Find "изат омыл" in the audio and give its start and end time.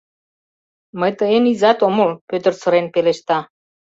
1.51-2.09